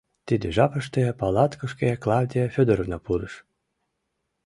[0.27, 3.33] Тиде жапыште палаткышке Клавдия Фёдоровна пурыш.